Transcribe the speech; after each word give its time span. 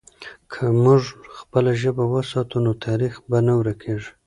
که 0.51 0.61
موږ 0.83 1.01
خپله 1.37 1.71
ژبه 1.81 2.03
وساتو، 2.13 2.57
نو 2.65 2.71
تاریخ 2.85 3.13
به 3.29 3.37
نه 3.45 3.53
ورکېږي. 3.59 4.11